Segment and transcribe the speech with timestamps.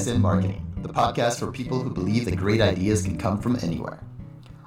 [0.00, 3.58] Yes and Marketing, the podcast for people who believe that great ideas can come from
[3.62, 4.00] anywhere.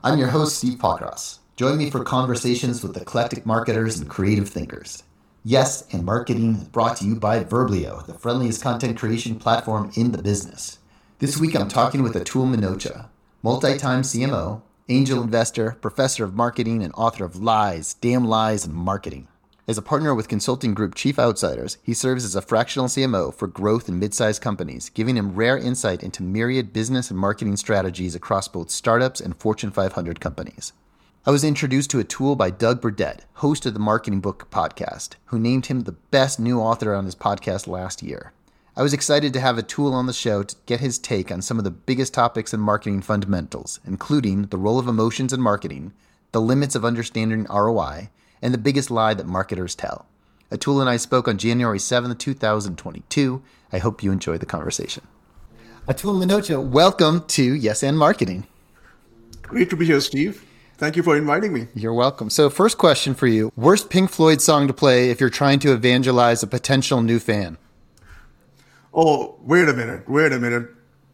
[0.03, 1.39] I'm your host, Steve Pokros.
[1.55, 5.01] Join me for conversations with eclectic marketers and creative thinkers.
[5.43, 10.11] Yes and Marketing is brought to you by Verblio, the friendliest content creation platform in
[10.11, 10.77] the business.
[11.17, 13.07] This week I'm talking with Atul Minocha,
[13.41, 18.75] multi time CMO, angel investor, professor of marketing, and author of Lies, Damn Lies, and
[18.75, 19.27] Marketing.
[19.65, 23.47] As a partner with consulting group Chief Outsiders, he serves as a fractional CMO for
[23.47, 28.49] growth in mid-sized companies, giving him rare insight into myriad business and marketing strategies across
[28.49, 30.73] both startups and Fortune 500 companies.
[31.25, 35.39] I was introduced to Atul by Doug Burdett, host of the Marketing Book podcast, who
[35.39, 38.33] named him the best new author on his podcast last year.
[38.75, 41.57] I was excited to have Atul on the show to get his take on some
[41.57, 45.93] of the biggest topics in marketing fundamentals, including the role of emotions in marketing,
[46.33, 48.09] the limits of understanding ROI,
[48.43, 50.05] and the biggest lie that marketers tell.
[50.51, 53.41] Atul and I spoke on January 7th, 2022.
[53.71, 55.07] I hope you enjoy the conversation.
[55.87, 58.45] Atul Minocha, welcome to Yes and Marketing.
[59.41, 60.45] Great to be here, Steve.
[60.75, 61.67] Thank you for inviting me.
[61.73, 62.29] You're welcome.
[62.29, 65.71] So, first question for you Worst Pink Floyd song to play if you're trying to
[65.71, 67.57] evangelize a potential new fan?
[68.93, 70.09] Oh, wait a minute.
[70.09, 70.69] Wait a minute.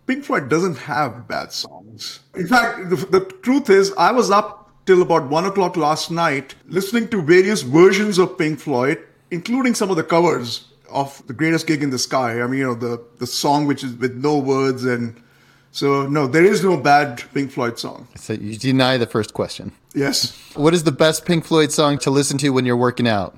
[0.08, 2.22] Pink Floyd doesn't have bad songs.
[2.34, 4.59] In fact, the, the truth is, I was up
[4.90, 8.98] till about one o'clock last night listening to various versions of Pink Floyd,
[9.30, 12.42] including some of the covers of The Greatest Gig in the Sky.
[12.42, 14.86] I mean, you know, the, the song which is with no words.
[14.86, 15.22] And
[15.70, 18.08] so, no, there is no bad Pink Floyd song.
[18.16, 19.74] So you deny the first question.
[19.94, 20.36] Yes.
[20.56, 23.38] What is the best Pink Floyd song to listen to when you're working out?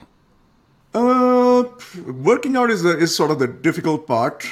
[0.93, 1.40] Uh,
[2.05, 4.45] working out is, the, is sort of the difficult part.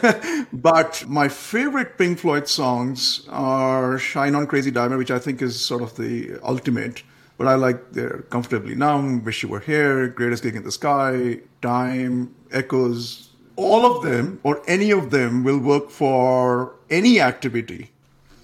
[0.52, 5.60] but my favorite Pink Floyd songs are Shine On Crazy Diamond, which I think is
[5.60, 7.02] sort of the ultimate.
[7.36, 11.38] But I like their Comfortably Numb, Wish You Were Here, Greatest Gig in the Sky,
[11.62, 13.28] Time, Echoes.
[13.56, 17.90] All of them, or any of them, will work for any activity.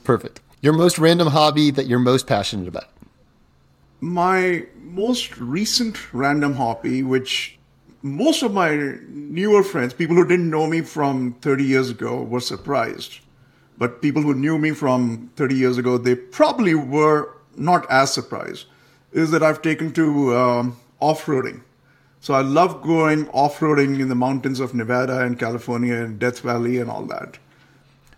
[0.05, 0.41] Perfect.
[0.61, 2.89] Your most random hobby that you're most passionate about?
[4.01, 7.59] My most recent random hobby, which
[8.05, 12.39] most of my newer friends, people who didn't know me from 30 years ago, were
[12.39, 13.21] surprised.
[13.79, 18.67] But people who knew me from 30 years ago, they probably were not as surprised,
[19.13, 21.63] is that I've taken to um, off roading.
[22.21, 26.41] So I love going off roading in the mountains of Nevada and California and Death
[26.41, 27.39] Valley and all that.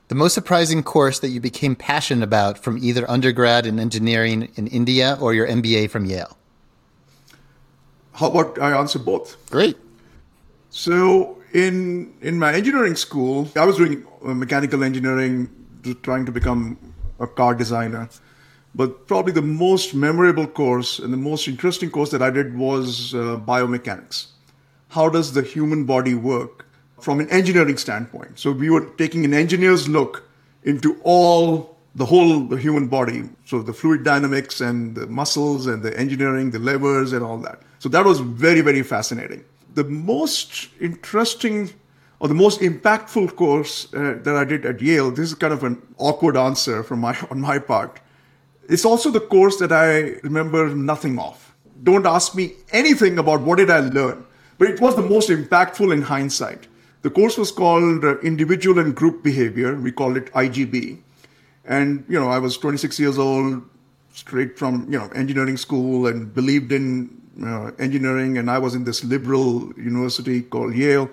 [0.09, 4.67] The most surprising course that you became passionate about from either undergrad in engineering in
[4.67, 6.37] India or your MBA from Yale?
[8.17, 9.37] How about I answer both?
[9.51, 9.77] Great.
[10.71, 15.49] So in in my engineering school, I was doing uh, mechanical engineering,
[16.03, 16.79] trying to become
[17.21, 18.09] a car designer.
[18.75, 23.15] But probably the most memorable course and the most interesting course that I did was
[23.15, 24.27] uh, biomechanics.
[24.89, 26.67] How does the human body work
[27.01, 28.39] from an engineering standpoint?
[28.39, 30.29] So we were taking an engineer's look
[30.63, 33.31] into all the whole human body.
[33.47, 37.63] So the fluid dynamics and the muscles and the engineering, the levers and all that.
[37.87, 39.45] So that was very, very fascinating.
[39.75, 41.71] The most interesting
[42.19, 45.63] or the most impactful course uh, that I did at Yale, this is kind of
[45.63, 48.01] an awkward answer from my, on my part.
[48.69, 51.55] It's also the course that I remember nothing of.
[51.85, 54.27] Don't ask me anything about what did I learn,
[54.59, 56.67] but it was the most impactful in hindsight.
[57.03, 59.77] The course was called uh, Individual and Group Behavior.
[59.77, 60.99] We called it IGB.
[61.65, 63.63] And, you know, I was 26 years old,
[64.13, 68.85] straight from, you know, engineering school and believed in uh, engineering, and I was in
[68.85, 71.11] this liberal university called Yale.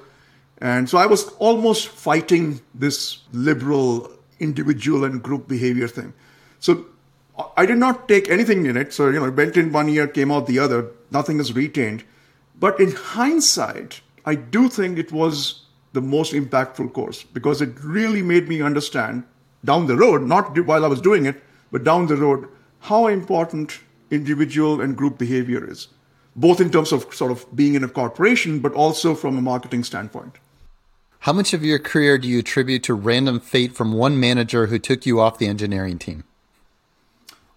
[0.60, 6.14] And so I was almost fighting this liberal individual and group behavior thing.
[6.60, 6.86] So
[7.58, 8.94] I did not take anything in it.
[8.94, 10.92] So, you know, went in one year, came out the other.
[11.12, 12.04] Nothing is retained.
[12.60, 18.22] But in hindsight, I do think it was the most impactful course because it really
[18.22, 19.24] made me understand
[19.66, 21.42] down the road, not while I was doing it,
[21.72, 22.48] but down the road,
[22.80, 23.80] how important
[24.12, 25.88] individual and group behavior is
[26.36, 29.84] both in terms of sort of being in a corporation, but also from a marketing
[29.84, 30.36] standpoint.
[31.20, 34.78] How much of your career do you attribute to random fate from one manager who
[34.78, 36.26] took you off the engineering team?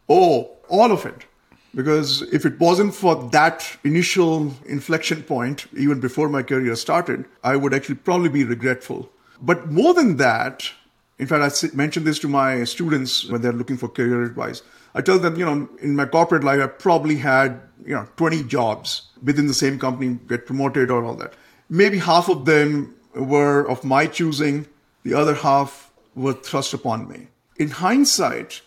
[0.09, 1.27] Oh, all of it.
[1.75, 7.57] Because if it wasn't for that initial inflection point, even before my career started, I
[7.57, 9.11] would actually probably be regretful.
[9.43, 10.71] But more than that,
[11.19, 14.63] in fact, I mentioned this to my students when they're looking for career advice.
[14.95, 18.45] I tell them, you know, in my corporate life, I probably had, you know, 20
[18.45, 21.35] jobs within the same company, get promoted or all that.
[21.69, 24.67] Maybe half of them were of my choosing,
[25.03, 27.29] the other half were thrust upon me.
[27.57, 28.61] In hindsight,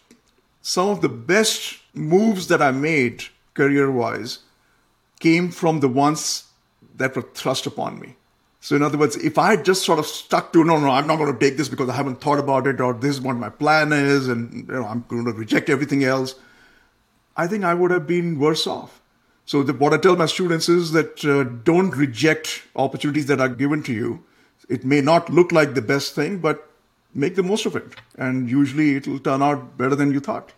[0.62, 3.24] some of the best moves that I made
[3.54, 4.40] career wise
[5.20, 6.46] came from the ones
[6.96, 8.16] that were thrust upon me.
[8.62, 11.08] So in other words, if I had just sort of stuck to, no, no, I'm
[11.08, 13.38] not going to take this because I haven't thought about it or this is what
[13.38, 16.36] my plan is and you know, I'm going to reject everything else,
[17.40, 19.02] I think I would have been worse off.
[19.46, 23.48] So the, what I tell my students is that uh, don't reject opportunities that are
[23.48, 24.26] given to you.
[24.68, 26.70] It may not look like the best thing, but
[27.16, 27.96] make the most of it.
[28.18, 30.52] And usually it will turn out better than you thought.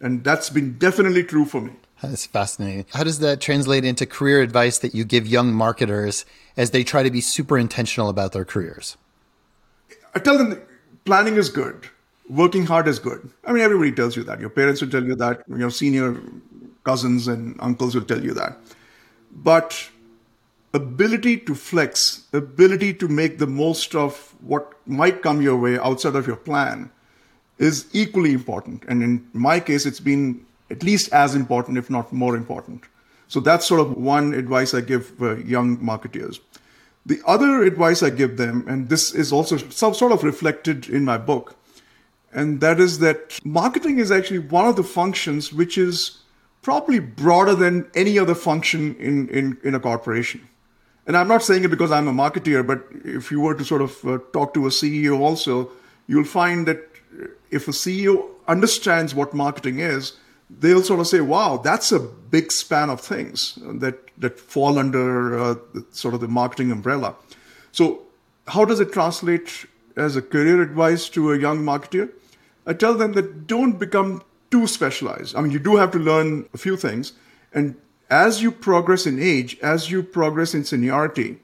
[0.00, 1.72] And that's been definitely true for me.
[2.00, 2.86] That's fascinating.
[2.92, 6.24] How does that translate into career advice that you give young marketers
[6.56, 8.96] as they try to be super intentional about their careers?
[10.14, 10.62] I tell them
[11.04, 11.88] planning is good,
[12.30, 13.28] working hard is good.
[13.44, 14.40] I mean, everybody tells you that.
[14.40, 16.20] Your parents will tell you that, your senior
[16.84, 18.56] cousins and uncles will tell you that.
[19.32, 19.90] But
[20.72, 26.14] ability to flex, ability to make the most of what might come your way outside
[26.14, 26.90] of your plan
[27.58, 28.84] is equally important.
[28.88, 32.84] And in my case, it's been at least as important, if not more important.
[33.26, 36.38] So that's sort of one advice I give uh, young marketeers.
[37.06, 41.04] The other advice I give them, and this is also some sort of reflected in
[41.04, 41.56] my book,
[42.32, 46.18] and that is that marketing is actually one of the functions which is
[46.62, 50.46] probably broader than any other function in, in, in a corporation.
[51.06, 53.82] And I'm not saying it because I'm a marketeer, but if you were to sort
[53.82, 55.70] of uh, talk to a CEO also,
[56.06, 56.86] you'll find that
[57.50, 60.12] if a CEO understands what marketing is,
[60.58, 65.38] they'll sort of say, wow, that's a big span of things that, that fall under
[65.38, 65.54] uh,
[65.90, 67.14] sort of the marketing umbrella.
[67.72, 68.02] So,
[68.48, 69.66] how does it translate
[69.96, 72.10] as a career advice to a young marketer?
[72.70, 74.22] I tell them that don't become
[74.52, 75.34] too specialized.
[75.34, 77.14] I mean, you do have to learn a few things.
[77.52, 77.74] And
[78.10, 81.40] as you progress in age, as you progress in seniority,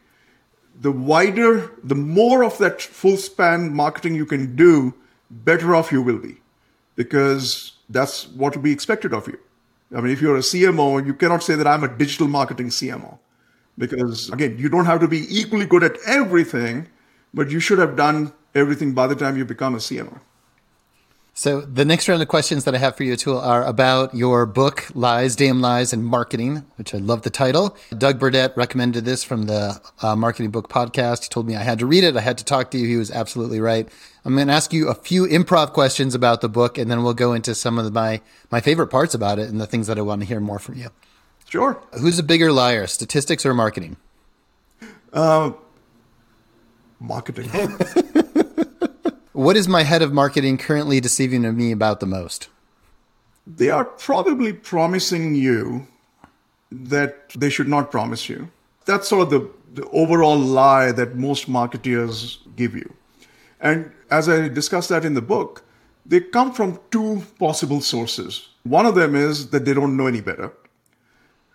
[0.81, 4.94] the wider, the more of that full span marketing you can do,
[5.28, 6.37] better off you will be.
[6.94, 9.40] Because that's what will be expected of you.
[9.96, 13.19] I mean, if you're a CMO, you cannot say that I'm a digital marketing CMO.
[13.76, 16.87] Because again, you don't have to be equally good at everything,
[17.34, 20.20] but you should have done everything by the time you become a CMO.
[21.38, 24.47] So the next round of questions that I have for you, Atul, are about your
[24.47, 27.77] book, Lies, Damn Lies, and Marketing, which I love the title.
[27.99, 31.25] Doug Burdett recommended this from the uh, Marketing Book Podcast.
[31.25, 32.17] He told me I had to read it.
[32.17, 32.88] I had to talk to you.
[32.88, 33.87] He was absolutely right.
[34.25, 37.12] I'm going to ask you a few improv questions about the book, and then we'll
[37.12, 40.00] go into some of my, my favorite parts about it and the things that I
[40.00, 40.88] want to hear more from you.
[41.50, 41.83] Sure.
[42.00, 43.99] Who's a bigger liar, statistics or marketing?
[45.12, 45.53] Uh,
[46.99, 47.50] marketing.
[49.37, 52.49] What is my head of marketing currently deceiving me about the most?
[53.47, 55.88] They are probably promising you
[56.73, 58.50] that they should not promise you.
[58.87, 62.94] That's sort of the, the overall lie that most marketeers give you.
[63.61, 65.62] And as I discussed that in the book,
[66.06, 68.49] they come from two possible sources.
[68.62, 70.50] One of them is that they don't know any better,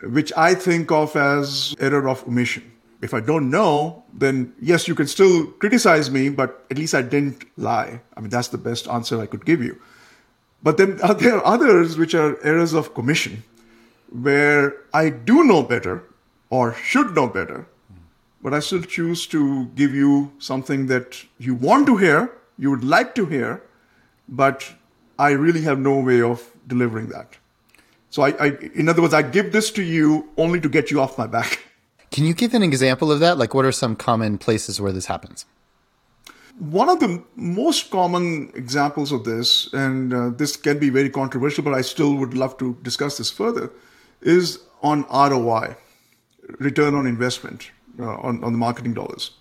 [0.03, 4.95] which I think of as error of omission if I don't know, then yes, you
[4.95, 8.01] can still criticize me, but at least I didn't lie.
[8.15, 9.81] I mean, that's the best answer I could give you.
[10.63, 13.43] But then are there are others which are errors of commission,
[14.09, 16.03] where I do know better
[16.49, 17.65] or should know better,
[18.43, 22.83] but I still choose to give you something that you want to hear, you would
[22.83, 23.63] like to hear,
[24.27, 24.73] but
[25.17, 27.37] I really have no way of delivering that.
[28.09, 30.99] So I, I in other words, I give this to you only to get you
[30.99, 31.59] off my back.
[32.11, 33.37] Can you give an example of that?
[33.37, 35.45] Like, what are some common places where this happens?
[36.59, 41.63] One of the most common examples of this, and uh, this can be very controversial,
[41.63, 43.71] but I still would love to discuss this further,
[44.21, 45.77] is on ROI,
[46.59, 49.31] return on investment uh, on, on the marketing dollars.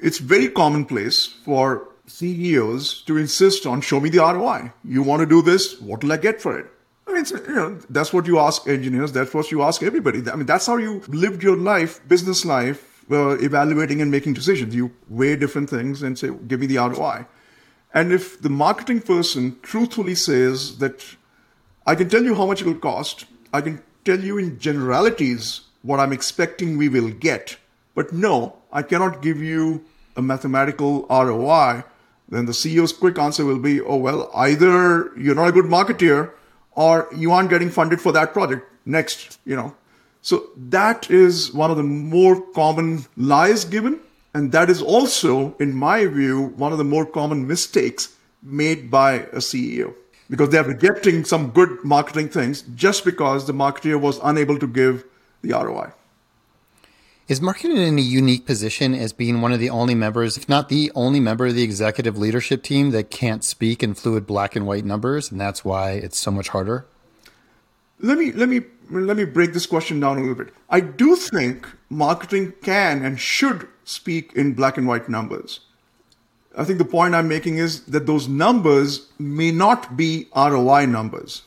[0.00, 4.72] It's very commonplace for CEOs to insist on show me the ROI.
[4.84, 5.80] You want to do this?
[5.80, 6.66] What will I get for it?
[7.10, 9.12] I mean, you know, that's what you ask engineers.
[9.12, 10.22] That's what you ask everybody.
[10.30, 14.74] I mean, that's how you lived your life, business life, uh, evaluating and making decisions.
[14.74, 17.26] You weigh different things and say, give me the ROI.
[17.92, 21.04] And if the marketing person truthfully says that
[21.86, 25.62] I can tell you how much it will cost, I can tell you in generalities
[25.82, 27.56] what I'm expecting we will get,
[27.94, 31.82] but no, I cannot give you a mathematical ROI,
[32.28, 36.30] then the CEO's quick answer will be, oh, well, either you're not a good marketeer
[36.72, 39.74] or you aren't getting funded for that project next, you know.
[40.22, 44.00] So that is one of the more common lies given.
[44.34, 49.12] And that is also, in my view, one of the more common mistakes made by
[49.12, 49.94] a CEO
[50.28, 55.04] because they're rejecting some good marketing things just because the marketer was unable to give
[55.42, 55.90] the ROI.
[57.30, 60.68] Is marketing in a unique position as being one of the only members, if not
[60.68, 64.66] the only member of the executive leadership team that can't speak in fluid black and
[64.66, 66.86] white numbers, and that's why it's so much harder?
[68.00, 70.52] Let me let me let me break this question down a little bit.
[70.70, 75.60] I do think marketing can and should speak in black and white numbers.
[76.58, 81.42] I think the point I'm making is that those numbers may not be ROI numbers.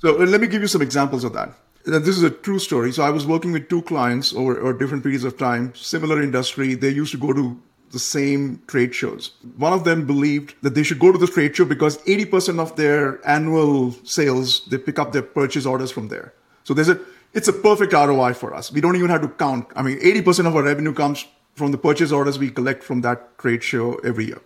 [0.00, 1.52] So let me give you some examples of that.
[1.88, 2.92] This is a true story.
[2.92, 6.74] So I was working with two clients over, over different periods of time, similar industry.
[6.74, 7.58] They used to go to
[7.92, 9.32] the same trade shows.
[9.56, 12.76] One of them believed that they should go to the trade show because 80% of
[12.76, 16.34] their annual sales, they pick up their purchase orders from there.
[16.64, 17.00] So there's a,
[17.32, 18.70] it's a perfect ROI for us.
[18.70, 19.68] We don't even have to count.
[19.74, 23.38] I mean, 80% of our revenue comes from the purchase orders we collect from that
[23.38, 24.42] trade show every year.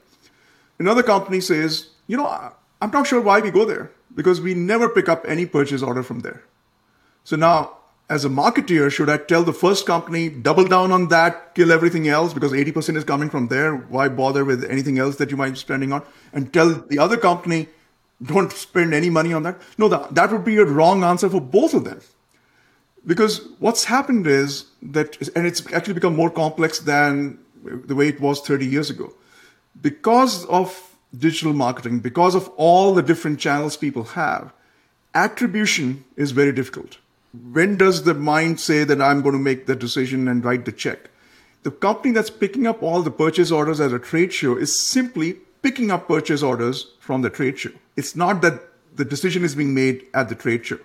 [0.79, 4.89] Another company says, you know, I'm not sure why we go there because we never
[4.89, 6.45] pick up any purchase order from there.
[7.25, 7.77] So now
[8.13, 12.09] as a marketeer, should I tell the first company, double down on that, kill everything
[12.09, 13.75] else because 80% is coming from there?
[13.75, 16.03] Why bother with anything else that you might be spending on?
[16.31, 17.69] And tell the other company,
[18.23, 19.63] don't spend any money on that?
[19.79, 22.01] No, that, that would be a wrong answer for both of them.
[23.07, 28.21] Because what's happened is that, and it's actually become more complex than the way it
[28.21, 29.15] was 30 years ago.
[29.81, 34.53] Because of digital marketing, because of all the different channels people have,
[35.15, 36.99] attribution is very difficult
[37.33, 40.73] when does the mind say that I'm going to make the decision and write the
[40.73, 41.11] check?
[41.63, 45.35] The company that's picking up all the purchase orders at a trade show is simply
[45.63, 47.71] picking up purchase orders from the trade show.
[47.97, 48.61] It's not that
[48.97, 50.79] the decision is being made at the trade show.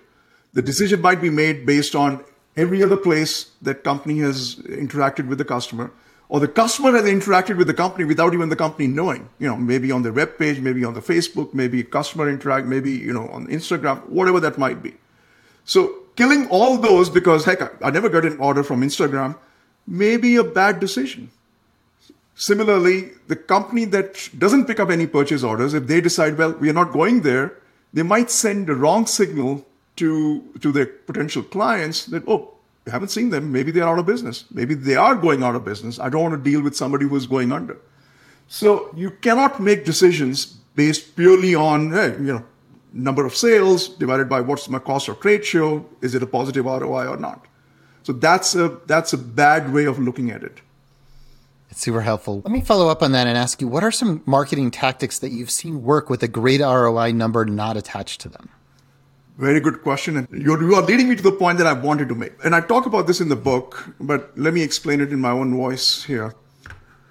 [0.54, 2.24] The decision might be made based on
[2.56, 5.92] every other place that company has interacted with the customer
[6.28, 9.56] or the customer has interacted with the company without even the company knowing you know
[9.56, 13.28] maybe on their web page maybe on the facebook maybe customer interact maybe you know
[13.28, 14.94] on instagram whatever that might be
[15.64, 19.36] so killing all those because, heck, I never got an order from Instagram
[19.86, 21.30] may be a bad decision.
[22.34, 26.68] Similarly, the company that doesn't pick up any purchase orders, if they decide, well, we
[26.70, 27.54] are not going there,
[27.92, 29.64] they might send the wrong signal
[29.96, 32.50] to, to their potential clients that, oh,
[32.84, 33.52] we haven't seen them.
[33.52, 34.44] Maybe they're out of business.
[34.50, 36.00] Maybe they are going out of business.
[36.00, 37.76] I don't want to deal with somebody who's going under.
[38.48, 42.44] So you cannot make decisions based purely on, hey, you know,
[42.98, 45.86] number of sales divided by what's my cost of trade show.
[46.02, 47.46] Is it a positive ROI or not?
[48.02, 50.60] So that's a that's a bad way of looking at it.
[51.70, 52.40] It's super helpful.
[52.44, 55.30] Let me follow up on that and ask you what are some marketing tactics that
[55.30, 58.48] you've seen work with a great ROI number not attached to them?
[59.36, 60.16] Very good question.
[60.16, 62.32] And you're, you are leading me to the point that I wanted to make.
[62.44, 65.30] And I talk about this in the book, but let me explain it in my
[65.30, 66.34] own voice here.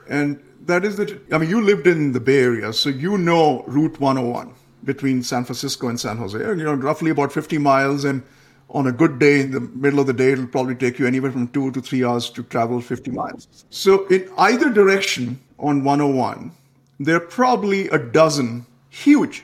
[0.09, 3.63] And that is that, I mean, you lived in the Bay Area, so you know
[3.67, 4.53] Route 101
[4.87, 6.39] between San Francisco and San Jose.
[6.39, 8.23] You know, roughly about 50 miles, and
[8.69, 11.31] on a good day, in the middle of the day, it'll probably take you anywhere
[11.31, 13.65] from two to three hours to travel 50 miles.
[13.69, 16.51] So, in either direction on 101,
[16.99, 19.43] there are probably a dozen huge,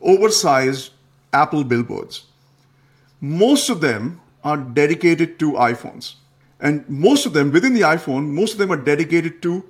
[0.00, 0.92] oversized
[1.32, 2.24] Apple billboards.
[3.20, 6.14] Most of them are dedicated to iPhones.
[6.60, 9.64] And most of them, within the iPhone, most of them are dedicated to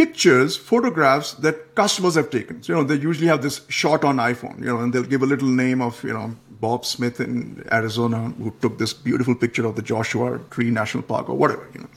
[0.00, 2.62] pictures, photographs that customers have taken.
[2.62, 5.22] So, you know, they usually have this shot on iPhone, you know, and they'll give
[5.22, 9.66] a little name of, you know, Bob Smith in Arizona who took this beautiful picture
[9.66, 11.90] of the Joshua Tree National Park or whatever, you know.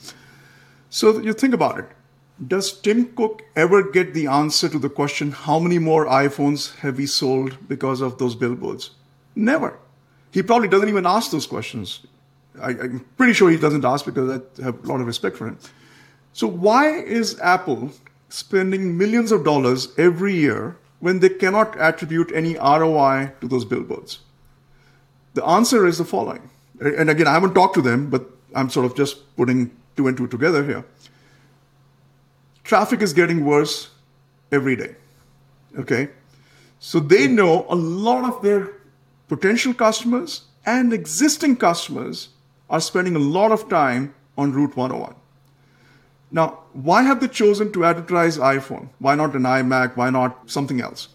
[0.90, 1.86] So you think about it.
[2.46, 6.98] Does Tim Cook ever get the answer to the question, how many more iPhones have
[6.98, 8.90] we sold because of those billboards?
[9.34, 9.78] Never.
[10.30, 12.00] He probably doesn't even ask those questions.
[12.60, 15.48] I, am pretty sure he doesn't ask because I have a lot of respect for
[15.48, 15.58] him.
[16.34, 17.92] So, why is Apple
[18.28, 24.18] spending millions of dollars every year when they cannot attribute any ROI to those billboards?
[25.34, 26.50] The answer is the following.
[26.80, 30.16] And again, I haven't talked to them, but I'm sort of just putting two and
[30.16, 30.84] two together here.
[32.64, 33.90] Traffic is getting worse
[34.50, 34.96] every day.
[35.78, 36.08] Okay?
[36.80, 37.36] So they hmm.
[37.36, 38.72] know a lot of their
[39.28, 42.30] potential customers and existing customers
[42.68, 45.14] are spending a lot of time on Route 101.
[46.34, 48.88] Now, why have they chosen to advertise iPhone?
[48.98, 49.96] Why not an iMac?
[49.96, 51.10] Why not something else?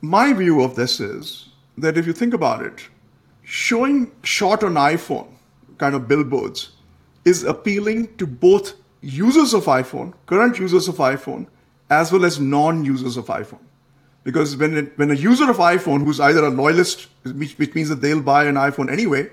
[0.00, 2.88] My view of this is that if you think about it,
[3.44, 5.28] showing shot on iPhone
[5.78, 6.72] kind of billboards
[7.24, 11.46] is appealing to both users of iPhone, current users of iPhone,
[11.88, 13.62] as well as non-users of iPhone.
[14.24, 17.88] Because when, it, when a user of iPhone who's either a loyalist, which, which means
[17.88, 19.30] that they'll buy an iPhone anyway,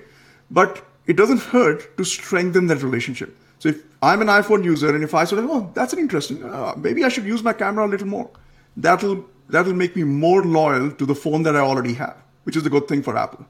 [0.52, 3.36] but it doesn't hurt to strengthen that relationship.
[3.58, 6.44] So if I'm an iPhone user and if I sort of, oh, that's an interesting,
[6.44, 8.30] uh, maybe I should use my camera a little more.
[8.76, 12.64] That'll, that'll make me more loyal to the phone that I already have, which is
[12.64, 13.44] a good thing for Apple.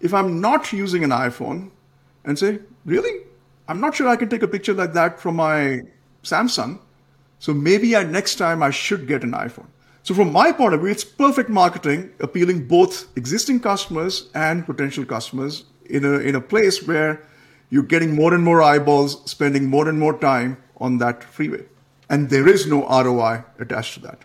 [0.00, 1.70] If I'm not using an iPhone
[2.24, 3.26] and say, really?
[3.68, 5.80] I'm not sure I can take a picture like that from my
[6.22, 6.78] Samsung.
[7.38, 9.66] So maybe I, next time I should get an iPhone.
[10.02, 15.04] So from my point of view, it's perfect marketing, appealing both existing customers and potential
[15.04, 17.22] customers in a, in a place where
[17.72, 21.64] you're getting more and more eyeballs, spending more and more time on that freeway.
[22.10, 24.18] And there is no ROI attached to that.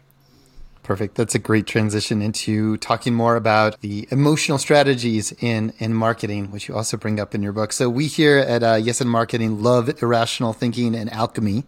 [0.83, 1.15] Perfect.
[1.15, 6.67] That's a great transition into talking more about the emotional strategies in, in marketing, which
[6.67, 7.71] you also bring up in your book.
[7.71, 11.63] So we here at uh, Yes and Marketing love irrational thinking and alchemy.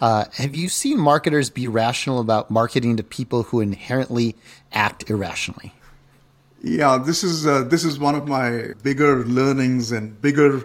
[0.00, 4.34] Uh, have you seen marketers be rational about marketing to people who inherently
[4.72, 5.74] act irrationally?
[6.60, 10.64] Yeah, this is uh, this is one of my bigger learnings and bigger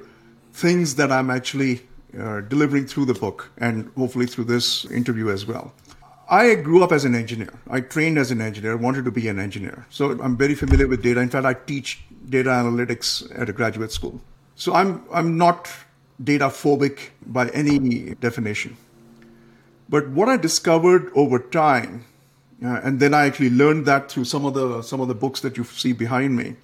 [0.56, 1.82] things that I'm actually
[2.18, 5.74] uh, delivering through the book and hopefully through this interview as well.
[6.30, 7.54] I grew up as an engineer.
[7.70, 9.86] I trained as an engineer, wanted to be an engineer.
[9.90, 11.20] So I'm very familiar with data.
[11.20, 13.08] In fact, I teach data analytics
[13.40, 14.22] at a graduate school.
[14.56, 15.70] So I'm, I'm not
[16.24, 18.78] data phobic by any definition.
[19.90, 22.06] But what I discovered over time,
[22.64, 25.42] uh, and then I actually learned that through some of the some of the books
[25.42, 26.56] that you see behind me.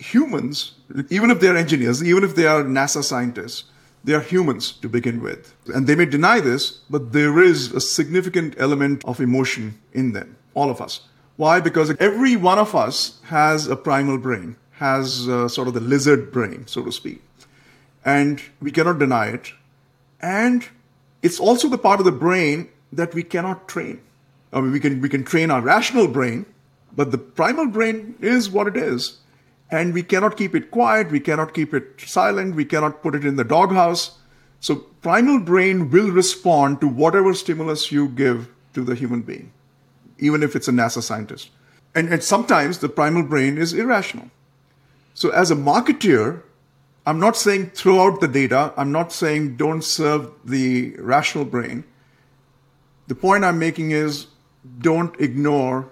[0.00, 0.72] Humans,
[1.10, 3.64] even if they're engineers, even if they are NASA scientists,
[4.02, 5.54] they are humans to begin with.
[5.74, 10.36] And they may deny this, but there is a significant element of emotion in them,
[10.54, 11.02] all of us.
[11.36, 11.60] Why?
[11.60, 16.32] Because every one of us has a primal brain, has uh, sort of the lizard
[16.32, 17.22] brain, so to speak.
[18.04, 19.52] And we cannot deny it.
[20.20, 20.66] And
[21.22, 24.00] it's also the part of the brain that we cannot train.
[24.52, 26.46] I mean, we can, we can train our rational brain,
[26.96, 29.18] but the primal brain is what it is
[29.70, 33.24] and we cannot keep it quiet, we cannot keep it silent, we cannot put it
[33.24, 34.18] in the doghouse.
[34.58, 39.52] So, primal brain will respond to whatever stimulus you give to the human being,
[40.18, 41.50] even if it's a NASA scientist.
[41.94, 44.30] And, and sometimes the primal brain is irrational.
[45.14, 46.42] So, as a marketeer,
[47.06, 51.84] I'm not saying throw out the data, I'm not saying don't serve the rational brain.
[53.06, 54.26] The point I'm making is
[54.80, 55.88] don't ignore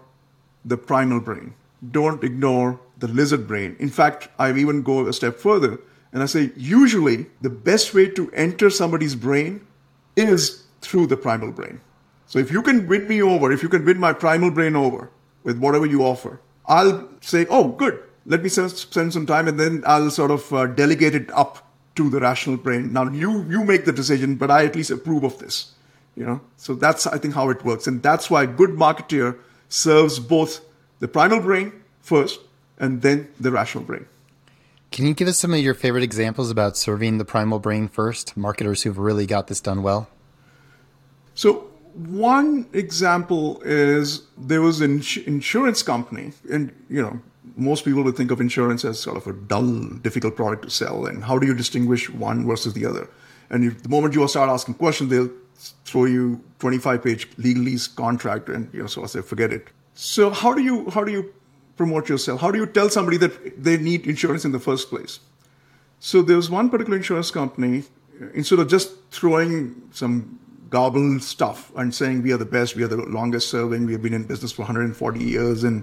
[0.65, 1.55] the primal brain.
[1.91, 3.77] Don't ignore the lizard brain.
[3.79, 5.81] In fact, I even go a step further
[6.13, 9.67] and I say, usually the best way to enter somebody's brain
[10.17, 11.81] is through the primal brain.
[12.27, 15.11] So if you can win me over, if you can win my primal brain over
[15.45, 18.03] with whatever you offer, I'll say, oh, good.
[18.27, 22.11] Let me spend some time and then I'll sort of uh, delegate it up to
[22.11, 22.93] the rational brain.
[22.93, 25.73] Now you, you make the decision, but I at least approve of this.
[26.15, 27.87] You know, so that's, I think, how it works.
[27.87, 30.61] And that's why good marketeer serves both
[30.99, 32.41] the primal brain first
[32.79, 34.07] and then the rational brain.
[34.91, 38.37] Can you give us some of your favorite examples about serving the primal brain first,
[38.37, 40.09] marketers who've really got this done well?
[41.35, 47.21] So, one example is there was an insurance company, and you know,
[47.57, 51.07] most people would think of insurance as sort of a dull, difficult product to sell.
[51.07, 53.09] And how do you distinguish one versus the other?
[53.51, 55.31] And if, the moment you start asking questions, they'll
[55.85, 59.69] throw you 25 page legalese contract, and you know, so I say, forget it.
[59.95, 61.33] So how do you how do you
[61.79, 62.41] promote yourself?
[62.41, 65.21] How do you tell somebody that they need insurance in the first place?
[66.01, 67.85] So there was one particular insurance company,
[68.21, 70.39] uh, instead of just throwing some
[70.71, 74.03] gobble stuff and saying we are the best, we are the longest serving, we have
[74.03, 75.83] been in business for 140 years and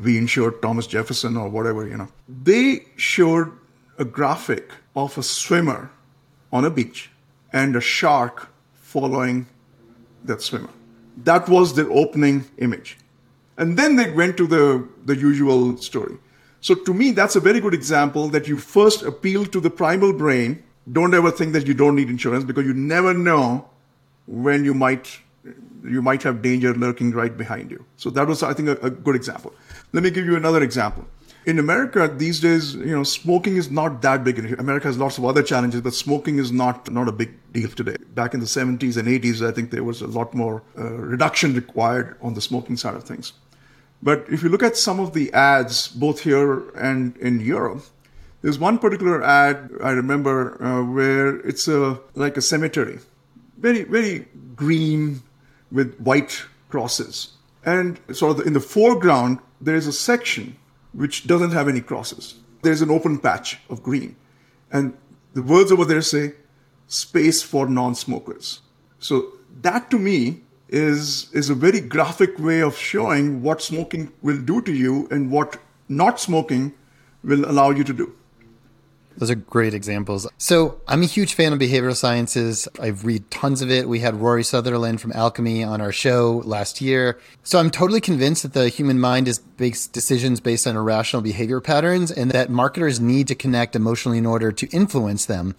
[0.00, 2.08] we insured Thomas Jefferson or whatever, you know.
[2.28, 3.50] They showed
[3.98, 5.90] a graphic of a swimmer
[6.52, 7.10] on a beach
[7.52, 9.46] and a shark following
[10.24, 10.70] that swimmer.
[11.24, 12.96] That was their opening image.
[13.58, 16.16] And then they went to the, the usual story.
[16.60, 20.12] So to me, that's a very good example that you first appeal to the primal
[20.12, 20.62] brain.
[20.90, 23.68] Don't ever think that you don't need insurance because you never know
[24.26, 25.20] when you might
[25.84, 27.84] you might have danger lurking right behind you.
[27.96, 29.52] So that was, I think, a, a good example.
[29.92, 31.04] Let me give you another example.
[31.44, 34.38] In America these days, you know, smoking is not that big.
[34.60, 37.96] America has lots of other challenges, but smoking is not not a big deal today.
[38.14, 41.54] Back in the 70s and 80s, I think there was a lot more uh, reduction
[41.54, 43.32] required on the smoking side of things.
[44.02, 47.84] But if you look at some of the ads, both here and in Europe,
[48.42, 52.98] there's one particular ad I remember uh, where it's a like a cemetery,
[53.58, 55.22] very very green
[55.70, 57.32] with white crosses,
[57.64, 60.56] and sort of in the foreground there is a section
[60.92, 62.34] which doesn't have any crosses.
[62.62, 64.16] There's an open patch of green,
[64.72, 64.96] and
[65.34, 66.34] the words over there say
[66.88, 68.60] "space for non-smokers."
[68.98, 74.40] So that to me is is a very graphic way of showing what smoking will
[74.40, 75.58] do to you and what
[75.88, 76.72] not smoking
[77.22, 78.12] will allow you to do.
[79.18, 80.26] Those are great examples.
[80.38, 82.66] So I'm a huge fan of behavioral sciences.
[82.80, 83.86] I've read tons of it.
[83.86, 87.20] We had Rory Sutherland from Alchemy on our show last year.
[87.42, 91.60] So I'm totally convinced that the human mind is makes decisions based on irrational behavior
[91.60, 95.54] patterns and that marketers need to connect emotionally in order to influence them.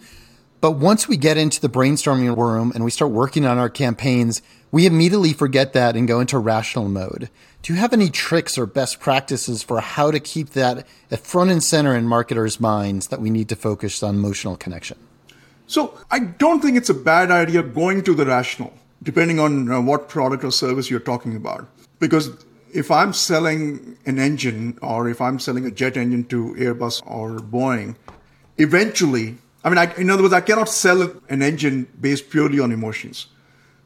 [0.64, 4.40] But once we get into the brainstorming room and we start working on our campaigns,
[4.72, 7.28] we immediately forget that and go into rational mode.
[7.60, 11.50] Do you have any tricks or best practices for how to keep that at front
[11.50, 14.96] and center in marketers' minds that we need to focus on emotional connection?
[15.66, 18.72] So I don't think it's a bad idea going to the rational,
[19.02, 21.68] depending on uh, what product or service you're talking about.
[21.98, 22.30] Because
[22.72, 27.36] if I'm selling an engine or if I'm selling a jet engine to Airbus or
[27.40, 27.96] Boeing,
[28.56, 32.70] eventually, I mean, I, in other words, I cannot sell an engine based purely on
[32.70, 33.28] emotions.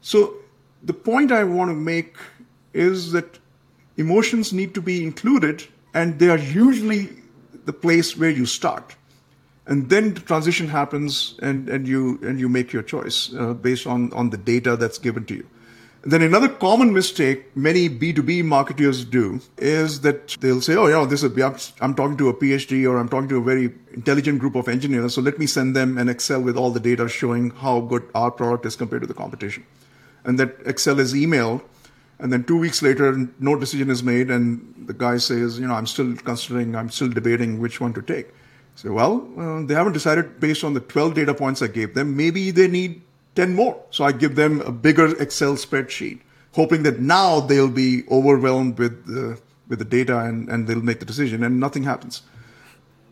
[0.00, 0.34] So
[0.82, 2.16] the point I want to make
[2.74, 3.38] is that
[3.96, 5.64] emotions need to be included,
[5.94, 7.08] and they are usually
[7.64, 8.96] the place where you start.
[9.66, 13.86] And then the transition happens, and, and you and you make your choice uh, based
[13.86, 15.46] on, on the data that's given to you.
[16.02, 21.24] Then another common mistake many B2B marketers do is that they'll say, oh, yeah, this
[21.24, 24.68] is, I'm, talking to a PhD or I'm talking to a very intelligent group of
[24.68, 25.14] engineers.
[25.14, 28.30] So let me send them an Excel with all the data showing how good our
[28.30, 29.66] product is compared to the competition.
[30.24, 31.62] And that Excel is emailed.
[32.20, 34.30] And then two weeks later, no decision is made.
[34.30, 38.02] And the guy says, you know, I'm still considering, I'm still debating which one to
[38.02, 38.28] take.
[38.76, 42.16] So, well, uh, they haven't decided based on the 12 data points I gave them.
[42.16, 43.02] Maybe they need
[43.38, 43.80] 10 more.
[43.90, 46.18] So I give them a bigger Excel spreadsheet,
[46.54, 50.98] hoping that now they'll be overwhelmed with the, with the data and, and they'll make
[50.98, 52.22] the decision, and nothing happens.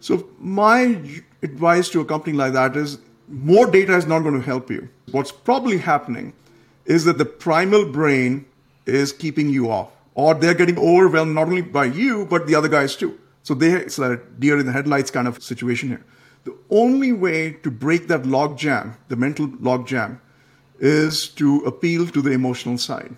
[0.01, 1.01] So my
[1.43, 4.89] advice to a company like that is more data is not going to help you.
[5.12, 6.33] What's probably happening
[6.87, 8.47] is that the primal brain
[8.85, 12.69] is keeping you off, or they're getting overwhelmed not only by you, but the other
[12.69, 13.17] guys too.
[13.45, 16.05] So they, it's a deer in the headlights kind of situation here.
[16.47, 20.21] The only way to break that log jam, the mental log jam,
[20.79, 23.17] is to appeal to the emotional side.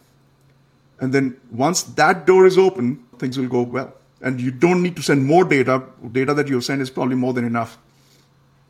[0.99, 3.93] And then once that door is open, things will go well.
[4.23, 5.85] And you don't need to send more data.
[6.11, 7.77] Data that you send is probably more than enough.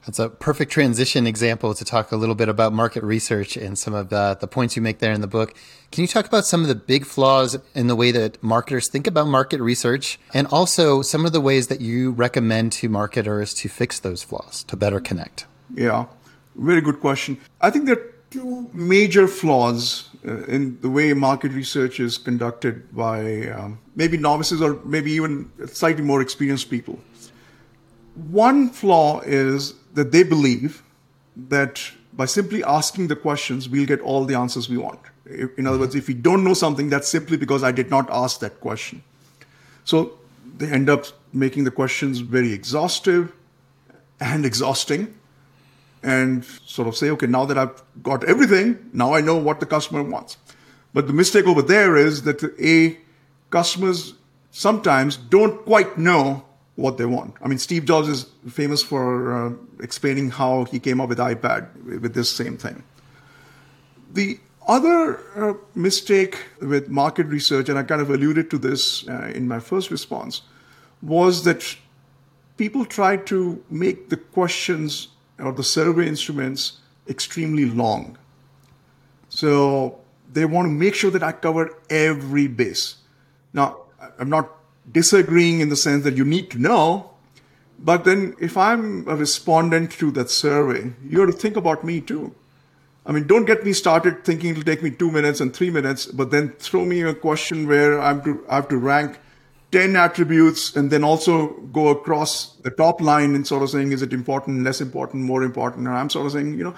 [0.08, 3.92] That's a perfect transition example to talk a little bit about market research and some
[3.92, 5.52] of the, the points you make there in the book.
[5.92, 9.06] Can you talk about some of the big flaws in the way that marketers think
[9.06, 13.68] about market research and also some of the ways that you recommend to marketers to
[13.68, 15.44] fix those flaws to better connect?
[15.74, 16.06] Yeah,
[16.56, 17.38] very good question.
[17.60, 22.96] I think there are two major flaws uh, in the way market research is conducted
[22.96, 26.98] by um, maybe novices or maybe even slightly more experienced people.
[28.14, 30.82] One flaw is that they believe
[31.36, 31.80] that
[32.12, 35.00] by simply asking the questions, we'll get all the answers we want.
[35.56, 38.40] In other words, if we don't know something, that's simply because I did not ask
[38.40, 39.02] that question.
[39.84, 40.18] So
[40.56, 43.32] they end up making the questions very exhaustive
[44.20, 45.14] and exhausting
[46.02, 49.66] and sort of say, okay, now that I've got everything, now I know what the
[49.66, 50.36] customer wants.
[50.94, 52.98] But the mistake over there is that A,
[53.50, 54.14] customers
[54.50, 56.44] sometimes don't quite know
[56.78, 57.34] what they want.
[57.42, 61.74] I mean, Steve Jobs is famous for uh, explaining how he came up with iPad
[62.00, 62.84] with this same thing.
[64.14, 64.38] The
[64.68, 69.48] other uh, mistake with market research, and I kind of alluded to this uh, in
[69.48, 70.42] my first response,
[71.02, 71.76] was that
[72.58, 75.08] people try to make the questions
[75.40, 78.16] or the survey instruments extremely long.
[79.30, 79.98] So
[80.32, 82.98] they want to make sure that I cover every base.
[83.52, 83.78] Now,
[84.20, 84.57] I'm not
[84.92, 87.10] disagreeing in the sense that you need to know.
[87.78, 92.00] But then if I'm a respondent to that survey, you have to think about me
[92.00, 92.34] too.
[93.06, 96.06] I mean, don't get me started thinking it'll take me two minutes and three minutes,
[96.06, 99.18] but then throw me a question where I'm to, I have to rank
[99.72, 104.02] 10 attributes and then also go across the top line and sort of saying, is
[104.02, 105.86] it important, less important, more important?
[105.86, 106.74] And I'm sort of saying, you know,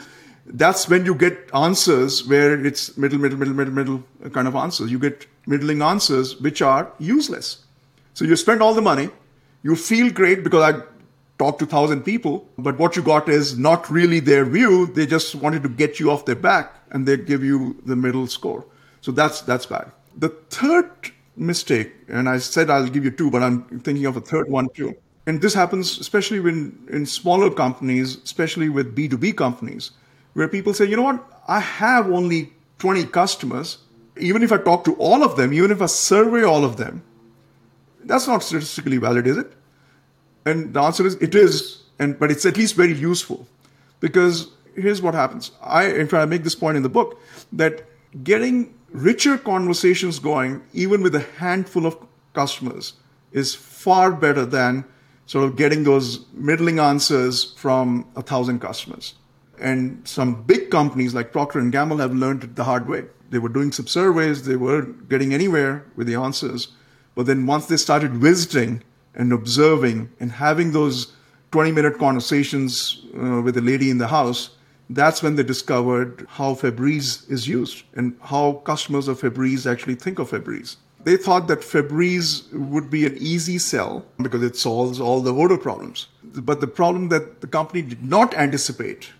[0.46, 4.90] that's when you get answers where it's middle, middle, middle, middle, middle kind of answers.
[4.90, 7.64] You get middling answers which are useless.
[8.14, 9.08] So you spend all the money,
[9.62, 10.82] you feel great because I
[11.38, 14.86] talked to thousand people, but what you got is not really their view.
[14.86, 18.26] They just wanted to get you off their back and they give you the middle
[18.26, 18.64] score.
[19.00, 19.90] So that's that's bad.
[20.18, 20.90] The third
[21.36, 24.68] mistake, and I said I'll give you two, but I'm thinking of a third one
[24.74, 24.94] too.
[25.26, 26.58] And this happens especially when
[26.90, 29.92] in smaller companies, especially with B2B companies,
[30.34, 33.78] where people say, you know what, I have only 20 customers.
[34.16, 37.02] Even if I talk to all of them, even if I survey all of them,
[38.04, 39.52] that's not statistically valid, is it?
[40.46, 43.46] And the answer is it is, and but it's at least very useful.
[44.00, 45.52] Because here's what happens.
[45.62, 47.20] I in fact I make this point in the book
[47.52, 47.84] that
[48.24, 51.96] getting richer conversations going, even with a handful of
[52.34, 52.94] customers,
[53.32, 54.84] is far better than
[55.26, 59.14] sort of getting those middling answers from a thousand customers.
[59.60, 63.04] And some big companies like Procter and Gamble have learned it the hard way.
[63.30, 66.68] They were doing some surveys, they were getting anywhere with the answers,
[67.14, 68.82] but then once they started visiting
[69.14, 71.12] and observing and having those
[71.52, 74.50] 20 minute conversations uh, with the lady in the house,
[74.90, 80.18] that's when they discovered how Febreze is used and how customers of Febreze actually think
[80.18, 80.76] of Febreze.
[81.04, 85.56] They thought that Febreze would be an easy sell because it solves all the odor
[85.56, 86.08] problems.
[86.22, 89.10] But the problem that the company did not anticipate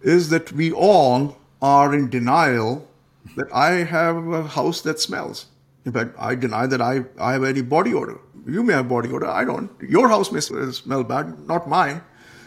[0.00, 2.88] is that we all are in denial
[3.36, 5.46] that I have a house that smells.
[5.84, 8.18] In fact, I deny that I, I have any body odor.
[8.46, 9.70] You may have body odor, I don't.
[9.80, 12.02] Your house may smell bad, not mine.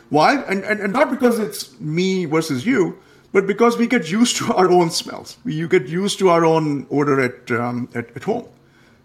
[0.10, 0.42] Why?
[0.42, 3.00] And, and, and not because it's me versus you,
[3.32, 5.38] but because we get used to our own smells.
[5.46, 8.46] You get used to our own odor at, um, at, at home.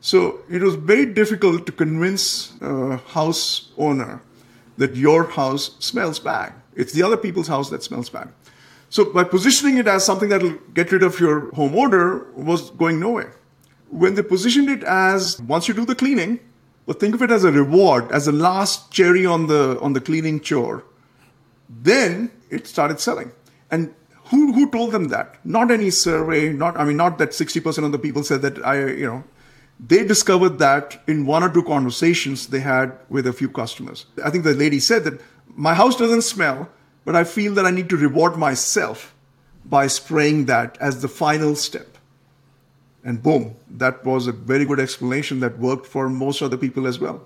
[0.00, 4.20] So it was very difficult to convince a house owner
[4.76, 6.52] that your house smells bad.
[6.76, 8.28] It's the other people's house that smells bad.
[8.90, 12.70] So by positioning it as something that will get rid of your home odor was
[12.70, 13.34] going nowhere.
[13.90, 16.40] When they positioned it as once you do the cleaning,
[16.87, 20.01] well, think of it as a reward, as a last cherry on the on the
[20.01, 20.85] cleaning chore.
[21.68, 23.33] Then it started selling.
[23.70, 23.94] And
[24.31, 25.37] who who told them that?
[25.44, 28.87] Not any survey, not I mean not that 60% of the people said that I,
[28.87, 29.24] you know,
[29.79, 34.07] they discovered that in one or two conversations they had with a few customers.
[34.24, 36.70] I think the lady said that my house doesn't smell,
[37.05, 39.14] but I feel that I need to reward myself
[39.64, 41.97] by spraying that as the final step.
[43.09, 46.99] And boom, that was a very good explanation that worked for most other people as
[46.99, 47.23] well.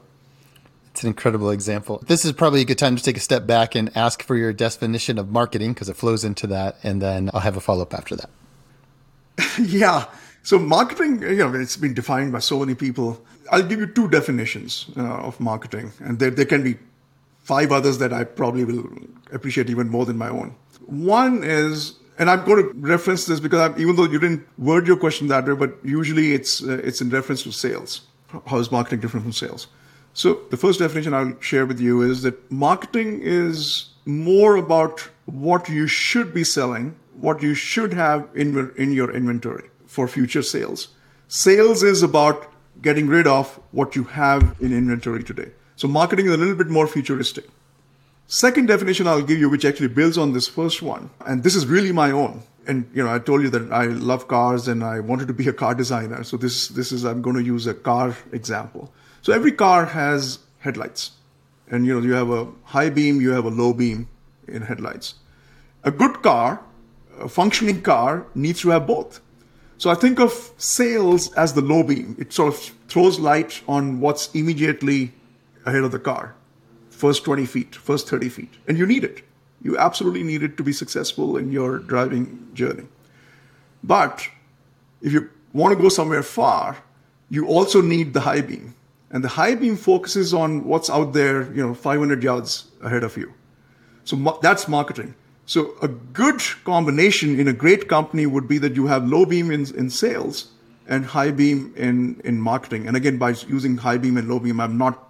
[0.92, 2.00] It's an incredible example.
[2.06, 4.52] This is probably a good time to take a step back and ask for your
[4.52, 6.76] definition of marketing because it flows into that.
[6.84, 8.30] And then I'll have a follow up after that.
[9.58, 10.04] yeah.
[10.44, 13.20] So marketing, you know, it's been defined by so many people.
[13.50, 16.76] I'll give you two definitions uh, of marketing, and there, there can be
[17.42, 18.88] five others that I probably will
[19.32, 20.54] appreciate even more than my own.
[20.86, 24.86] One is, and I'm going to reference this because I'm, even though you didn't word
[24.86, 28.02] your question that way, but usually it's uh, it's in reference to sales.
[28.46, 29.66] How is marketing different from sales?
[30.14, 35.68] So the first definition I'll share with you is that marketing is more about what
[35.68, 40.88] you should be selling, what you should have in, in your inventory for future sales.
[41.26, 42.48] Sales is about
[42.82, 45.50] getting rid of what you have in inventory today.
[45.74, 47.48] So marketing is a little bit more futuristic.
[48.32, 51.66] Second definition I'll give you, which actually builds on this first one, and this is
[51.66, 52.42] really my own.
[52.66, 55.48] And you know, I told you that I love cars and I wanted to be
[55.48, 56.24] a car designer.
[56.24, 58.90] So this this is I'm going to use a car example.
[59.20, 61.10] So every car has headlights,
[61.70, 64.08] and you know you have a high beam, you have a low beam
[64.48, 65.16] in headlights.
[65.84, 66.64] A good car,
[67.20, 69.20] a functioning car, needs to have both.
[69.76, 72.16] So I think of sales as the low beam.
[72.18, 75.12] It sort of throws light on what's immediately
[75.66, 76.34] ahead of the car.
[77.02, 78.54] First 20 feet, first 30 feet.
[78.68, 79.22] And you need it.
[79.60, 82.84] You absolutely need it to be successful in your driving journey.
[83.82, 84.28] But
[85.00, 86.76] if you want to go somewhere far,
[87.28, 88.76] you also need the high beam.
[89.10, 93.16] And the high beam focuses on what's out there, you know, 500 yards ahead of
[93.16, 93.34] you.
[94.04, 95.16] So that's marketing.
[95.46, 99.50] So a good combination in a great company would be that you have low beam
[99.50, 100.52] in, in sales
[100.86, 102.86] and high beam in, in marketing.
[102.86, 105.08] And again, by using high beam and low beam, I'm not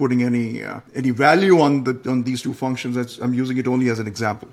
[0.00, 2.96] putting any uh, any value on the on these two functions.
[3.22, 4.48] I'm using it only as an example.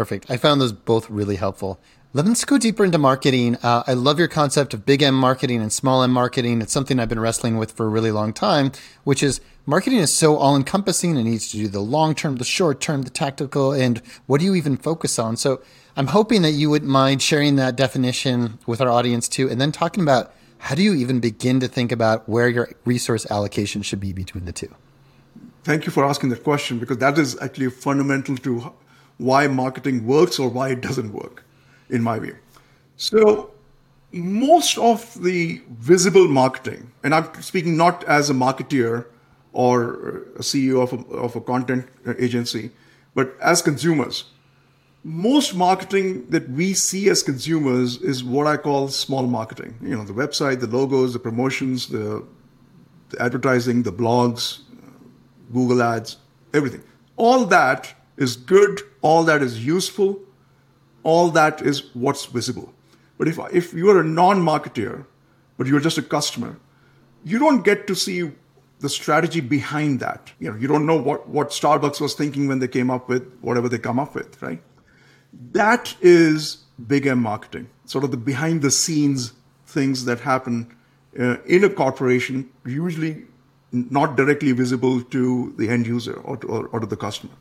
[0.00, 0.30] Perfect.
[0.34, 1.72] I found those both really helpful.
[2.16, 3.56] Let's go deeper into marketing.
[3.60, 6.62] Uh, I love your concept of big M marketing and small M marketing.
[6.62, 8.70] It's something I've been wrestling with for a really long time,
[9.02, 11.16] which is marketing is so all encompassing.
[11.16, 14.44] It needs to do the long term, the short term, the tactical, and what do
[14.46, 15.36] you even focus on?
[15.36, 15.60] So
[15.96, 19.72] I'm hoping that you wouldn't mind sharing that definition with our audience too, and then
[19.72, 20.32] talking about
[20.64, 24.46] how do you even begin to think about where your resource allocation should be between
[24.46, 24.74] the two?
[25.62, 28.72] Thank you for asking that question because that is actually fundamental to
[29.18, 31.44] why marketing works or why it doesn't work
[31.90, 32.34] in my view.
[32.96, 33.50] So,
[34.10, 39.04] most of the visible marketing, and I'm speaking not as a marketeer
[39.52, 41.86] or a CEO of a, of a content
[42.18, 42.70] agency,
[43.14, 44.24] but as consumers,
[45.04, 49.76] most marketing that we see as consumers is what I call small marketing.
[49.82, 52.24] You know, the website, the logos, the promotions, the,
[53.10, 54.60] the advertising, the blogs,
[55.52, 56.16] Google ads,
[56.54, 56.82] everything.
[57.16, 60.18] All that is good, all that is useful,
[61.02, 62.72] all that is what's visible.
[63.18, 65.04] But if, if you're a non marketer,
[65.58, 66.58] but you're just a customer,
[67.24, 68.32] you don't get to see
[68.80, 70.32] the strategy behind that.
[70.40, 73.30] You know, you don't know what, what Starbucks was thinking when they came up with
[73.42, 74.62] whatever they come up with, right?
[75.52, 79.32] That is big M marketing, sort of the behind the scenes
[79.66, 80.74] things that happen
[81.18, 83.24] uh, in a corporation, usually
[83.72, 87.32] not directly visible to the end user or to, or, or to the customer.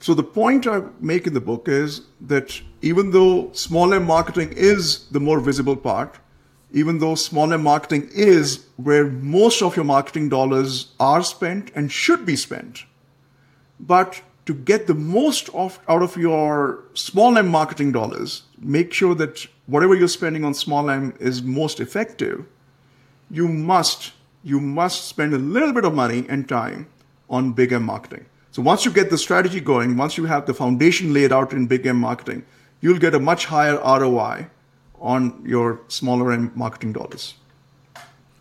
[0.00, 4.52] So the point I make in the book is that even though small M marketing
[4.52, 6.18] is the more visible part,
[6.72, 11.90] even though small M marketing is where most of your marketing dollars are spent and
[11.90, 12.84] should be spent,
[13.80, 19.46] but to get the most out of your small M marketing dollars, make sure that
[19.66, 22.46] whatever you're spending on small M is most effective,
[23.30, 24.12] you must
[24.44, 26.86] you must spend a little bit of money and time
[27.28, 28.26] on big M marketing.
[28.52, 31.66] So once you get the strategy going, once you have the foundation laid out in
[31.66, 32.44] big M marketing,
[32.80, 34.46] you'll get a much higher ROI
[35.00, 37.34] on your smaller M marketing dollars.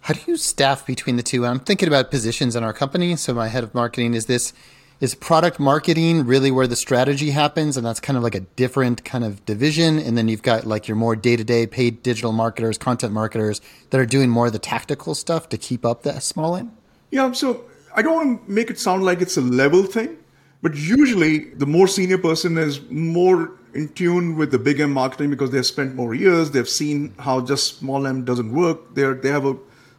[0.02, 1.48] How do you staff between the two?
[1.48, 3.16] I'm thinking about positions in our company.
[3.16, 4.54] So my head of marketing is this
[5.00, 7.78] is product marketing really where the strategy happens?
[7.78, 10.00] And that's kind of like a different kind of division.
[10.00, 14.06] And then you've got like your more day-to-day paid digital marketers content marketers that are
[14.06, 16.72] doing more of the tactical stuff to keep up that small end?
[17.12, 17.64] Yeah so
[17.96, 20.18] i don't want to make it sound like it's a level thing
[20.62, 25.30] but usually the more senior person is more in tune with the big m marketing
[25.30, 29.30] because they've spent more years they've seen how just small m doesn't work they're they
[29.30, 29.56] have a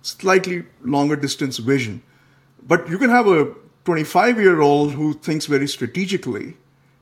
[0.06, 2.02] slightly longer distance vision.
[2.62, 3.52] But you can have a
[3.86, 6.56] 25 year old who thinks very strategically,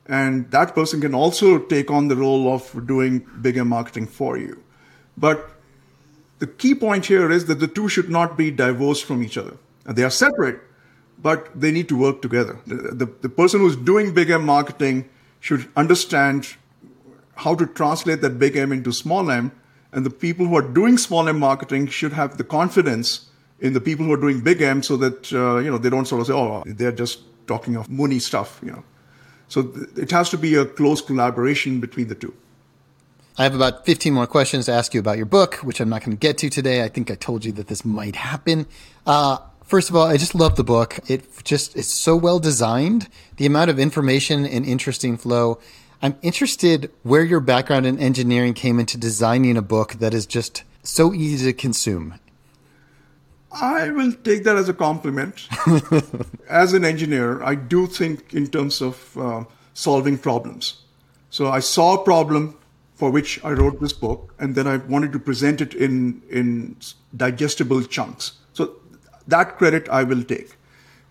[0.05, 4.61] and that person can also take on the role of doing bigger marketing for you.
[5.17, 5.49] But
[6.39, 9.57] the key point here is that the two should not be divorced from each other.
[9.85, 10.61] They are separate,
[11.21, 12.59] but they need to work together.
[12.67, 16.55] The, the, the person who's doing big M marketing should understand
[17.35, 19.51] how to translate that big M into small m,
[19.91, 23.81] and the people who are doing small m marketing should have the confidence in the
[23.81, 26.27] people who are doing big M so that, uh, you know, they don't sort of
[26.27, 28.83] say, oh, they're just talking of money stuff, you know.
[29.47, 32.33] So th- it has to be a close collaboration between the two.
[33.37, 36.03] I have about 15 more questions to ask you about your book, which I'm not
[36.03, 36.83] going to get to today.
[36.83, 38.65] I think I told you that this might happen.
[39.05, 40.99] Uh, first of all, I just love the book.
[41.09, 43.09] It just is so well designed.
[43.35, 45.59] The amount of information and interesting flow.
[46.01, 50.63] I'm interested where your background in engineering came into designing a book that is just
[50.83, 52.19] so easy to consume
[53.61, 55.47] I will take that as a compliment.
[56.49, 60.83] as an engineer, I do think in terms of uh, solving problems.
[61.29, 62.57] So I saw a problem
[62.95, 66.77] for which I wrote this book, and then I wanted to present it in in
[67.15, 68.33] digestible chunks.
[68.53, 68.75] So
[69.27, 70.57] that credit I will take.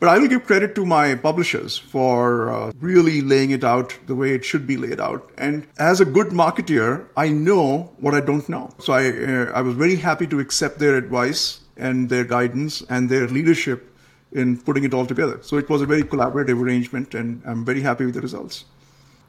[0.01, 4.15] But I will give credit to my publishers for uh, really laying it out the
[4.15, 5.31] way it should be laid out.
[5.39, 8.71] And as a good marketeer, I know what I don't know.
[8.81, 13.09] So I, uh, I was very happy to accept their advice and their guidance and
[13.09, 13.91] their leadership
[14.33, 15.39] in putting it all together.
[15.43, 18.65] So it was a very collaborative arrangement, and I'm very happy with the results.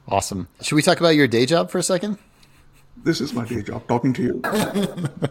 [0.08, 0.47] Awesome.
[0.62, 2.17] Should we talk about your day job for a second?
[3.03, 4.41] This is my day job, talking to you.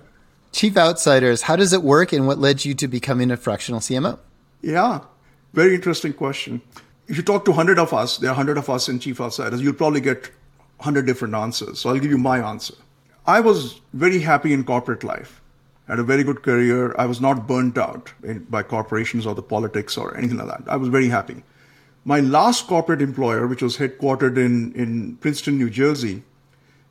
[0.52, 4.18] Chief Outsiders, how does it work and what led you to becoming a fractional CMO?
[4.62, 5.00] Yeah,
[5.52, 6.60] very interesting question.
[7.08, 9.60] If you talk to 100 of us, there are 100 of us in Chief Outsiders,
[9.60, 10.30] you'll probably get
[10.78, 11.80] 100 different answers.
[11.80, 12.74] So I'll give you my answer.
[13.26, 15.40] I was very happy in corporate life
[15.88, 16.94] had a very good career.
[16.98, 20.70] I was not burnt out in, by corporations or the politics or anything like that.
[20.70, 21.42] I was very happy.
[22.04, 26.22] My last corporate employer, which was headquartered in, in Princeton, New Jersey,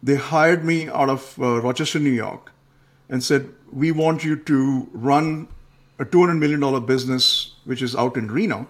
[0.02, 2.52] they hired me out of uh, Rochester, New York,
[3.10, 5.48] and said, We want you to run
[6.00, 8.68] a $200 million business, which is out in Reno.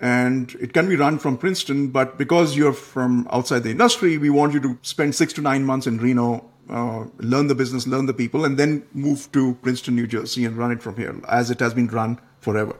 [0.00, 4.28] And it can be run from Princeton, but because you're from outside the industry, we
[4.28, 8.06] want you to spend six to nine months in Reno uh, learn the business, learn
[8.06, 11.50] the people, and then move to Princeton, New Jersey, and run it from here, as
[11.50, 12.76] it has been run forever.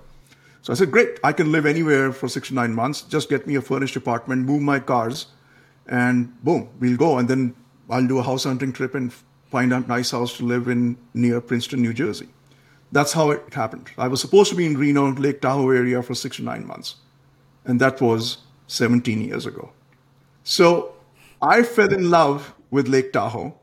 [0.62, 3.02] So I said, great, I can live anywhere for six to nine months.
[3.02, 5.26] Just get me a furnished apartment, move my cars,
[5.86, 7.18] and boom, we'll go.
[7.18, 7.54] And then
[7.88, 9.12] I'll do a house hunting trip and
[9.50, 12.28] find a nice house to live in near Princeton, New Jersey.
[12.90, 13.90] That's how it happened.
[13.96, 16.96] I was supposed to be in Reno, Lake Tahoe area for six to nine months.
[17.64, 19.72] And that was 17 years ago.
[20.42, 20.94] So
[21.40, 23.56] I fell in love with Lake Tahoe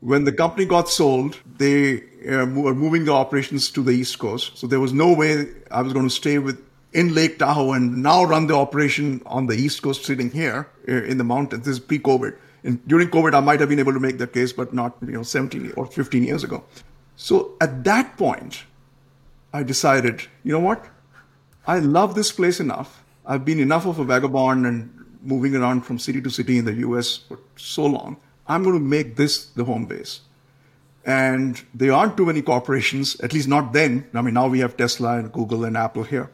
[0.00, 4.56] when the company got sold, they uh, were moving the operations to the East Coast.
[4.56, 8.02] So there was no way I was going to stay with in Lake Tahoe and
[8.02, 11.64] now run the operation on the East Coast, sitting here uh, in the mountains.
[11.66, 12.36] This is pre-COVID.
[12.64, 15.12] And during COVID, I might have been able to make that case, but not you
[15.12, 16.64] know 17 or 15 years ago.
[17.16, 18.64] So at that point,
[19.52, 20.86] I decided, you know what?
[21.66, 23.04] I love this place enough.
[23.26, 26.74] I've been enough of a vagabond and moving around from city to city in the
[26.74, 28.16] US for so long
[28.48, 30.20] I'm going to make this the home base.
[31.04, 34.06] And there aren't too many corporations, at least not then.
[34.12, 36.30] I mean, now we have Tesla and Google and Apple here.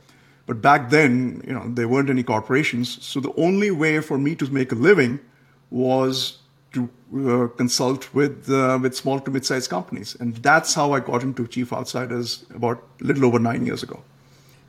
[0.47, 3.03] But back then, you know, there weren't any corporations.
[3.05, 5.21] So the only way for me to make a living
[5.71, 6.39] was
[6.73, 11.23] to uh, consult with uh, with small to mid-sized companies, and that's how I got
[11.23, 14.03] into Chief Outsiders about a little over nine years ago.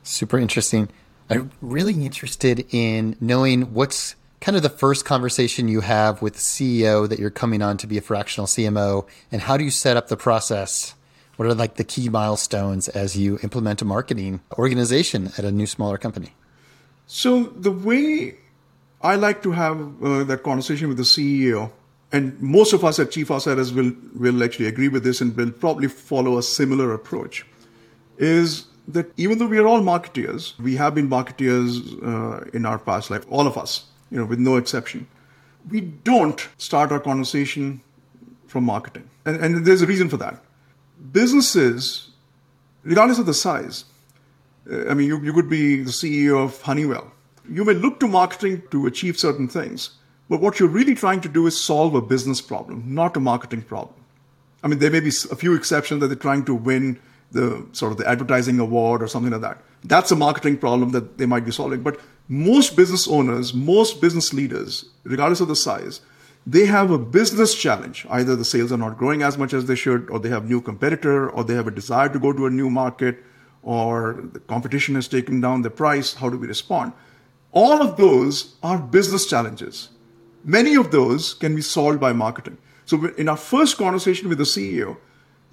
[0.02, 0.88] Super interesting.
[1.28, 6.40] I'm really interested in knowing what's kind of the first conversation you have with the
[6.40, 9.96] CEO that you're coming on to be a fractional CMO, and how do you set
[9.96, 10.94] up the process?
[11.36, 15.66] What are like the key milestones as you implement a marketing organization at a new
[15.66, 16.34] smaller company?
[17.06, 18.36] So the way
[19.02, 21.70] I like to have uh, that conversation with the CEO,
[22.12, 25.50] and most of us at Chief Outsiders will will actually agree with this and will
[25.50, 27.44] probably follow a similar approach,
[28.18, 32.78] is that even though we are all marketeers, we have been marketeers uh, in our
[32.78, 35.06] past life, all of us, you know, with no exception.
[35.70, 37.80] We don't start our conversation
[38.46, 39.08] from marketing.
[39.24, 40.42] And, and there's a reason for that.
[41.12, 42.10] Businesses,
[42.84, 43.84] regardless of the size,
[44.70, 47.12] uh, I mean, you, you could be the CEO of Honeywell.
[47.48, 49.90] You may look to marketing to achieve certain things,
[50.28, 53.62] but what you're really trying to do is solve a business problem, not a marketing
[53.62, 53.94] problem.
[54.64, 56.98] I mean, there may be a few exceptions that they're trying to win
[57.30, 59.58] the sort of the advertising award or something like that.
[59.88, 61.82] That's a marketing problem that they might be solving.
[61.82, 66.00] But most business owners, most business leaders, regardless of the size,
[66.46, 68.06] they have a business challenge.
[68.08, 70.60] Either the sales are not growing as much as they should, or they have new
[70.60, 73.22] competitor, or they have a desire to go to a new market,
[73.62, 76.14] or the competition has taken down the price.
[76.14, 76.92] How do we respond?
[77.52, 79.88] All of those are business challenges.
[80.44, 82.58] Many of those can be solved by marketing.
[82.84, 84.96] So in our first conversation with the CEO,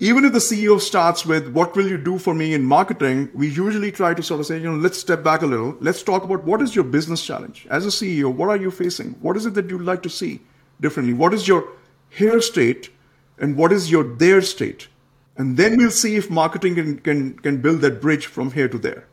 [0.04, 3.30] even if the CEO starts with, what will you do for me in marketing?
[3.34, 5.78] We usually try to sort of say, you know, let's step back a little.
[5.80, 7.66] Let's talk about what is your business challenge?
[7.70, 9.12] As a CEO, what are you facing?
[9.22, 10.42] What is it that you'd like to see
[10.82, 11.14] differently?
[11.14, 11.70] What is your
[12.10, 12.90] here state
[13.38, 14.90] and what is your there state?
[15.38, 18.78] And then we'll see if marketing can, can, can build that bridge from here to
[18.78, 19.08] there.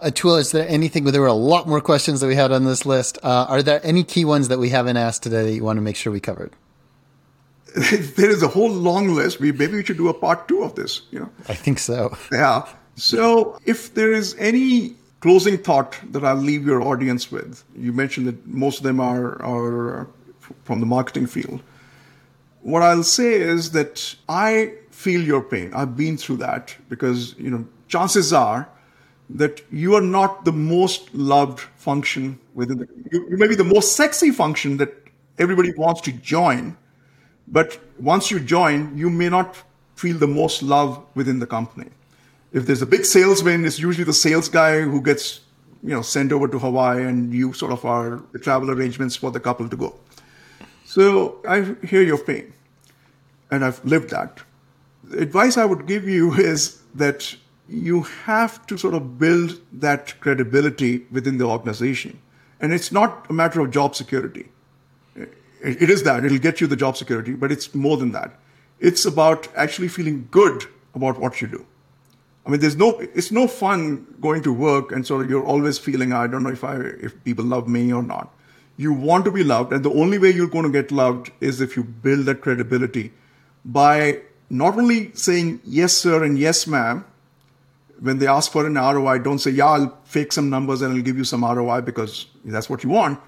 [0.00, 1.02] Atul, is there anything?
[1.02, 3.18] There were a lot more questions that we had on this list.
[3.24, 5.82] Uh, are there any key ones that we haven't asked today that you want to
[5.82, 6.52] make sure we covered?
[8.16, 9.40] there is a whole long list.
[9.40, 11.02] We maybe we should do a part two of this.
[11.10, 12.16] You know, I think so.
[12.30, 12.66] Yeah.
[12.96, 18.26] So, if there is any closing thought that I'll leave your audience with, you mentioned
[18.26, 20.08] that most of them are are
[20.64, 21.62] from the marketing field.
[22.60, 25.72] What I'll say is that I feel your pain.
[25.74, 28.68] I've been through that because you know chances are
[29.30, 33.64] that you are not the most loved function within the you, you may be the
[33.64, 34.92] most sexy function that
[35.38, 36.76] everybody wants to join
[37.48, 39.56] but once you join you may not
[39.96, 41.88] feel the most love within the company
[42.52, 45.40] if there's a big sales win it's usually the sales guy who gets
[45.82, 49.30] you know sent over to hawaii and you sort of are the travel arrangements for
[49.30, 49.94] the couple to go
[50.84, 52.52] so i hear your pain
[53.50, 54.40] and i've lived that
[55.04, 57.34] the advice i would give you is that
[57.72, 62.18] you have to sort of build that credibility within the organization.
[62.60, 64.48] And it's not a matter of job security.
[65.62, 68.38] It is that, it'll get you the job security, but it's more than that.
[68.80, 71.64] It's about actually feeling good about what you do.
[72.44, 76.12] I mean, there's no, it's no fun going to work and so you're always feeling,
[76.12, 78.34] I don't know if I, if people love me or not.
[78.76, 81.60] You want to be loved, and the only way you're going to get loved is
[81.60, 83.12] if you build that credibility
[83.64, 87.04] by not only saying yes, sir, and yes, ma'am,
[88.00, 91.02] when they ask for an ROI, don't say, yeah, I'll fake some numbers and I'll
[91.02, 93.20] give you some ROI because that's what you want.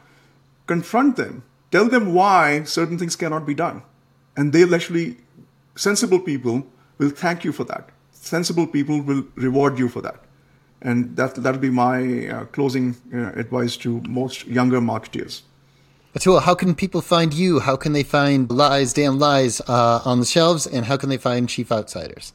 [0.66, 1.44] Confront them.
[1.74, 3.82] Tell them why certain things cannot be done.
[4.36, 5.16] And they'll actually,
[5.74, 6.64] sensible people
[6.98, 7.88] will thank you for that.
[8.12, 10.20] Sensible people will reward you for that.
[10.82, 15.42] And that, that'll be my uh, closing uh, advice to most younger marketeers.
[16.14, 17.58] Atul, how can people find you?
[17.58, 20.68] How can they find Lies, Damn Lies uh, on the shelves?
[20.68, 22.34] And how can they find Chief Outsiders?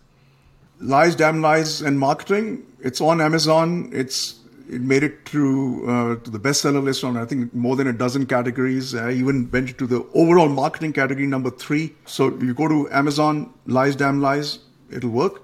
[0.82, 2.64] Lies, Damn Lies, and Marketing.
[2.82, 3.90] It's on Amazon.
[3.94, 4.39] It's
[4.70, 7.94] it made it through uh, to the bestseller list on I think more than a
[7.94, 8.94] dozen categories.
[8.94, 11.96] I even went to the overall marketing category number three.
[12.06, 14.60] So you go to Amazon, Lies, Damn Lies,
[14.92, 15.42] it'll work.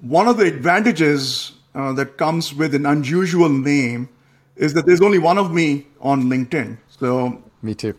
[0.00, 4.08] One of the advantages uh, that comes with an unusual name
[4.56, 6.78] is that there's only one of me on LinkedIn.
[6.88, 7.94] So me too.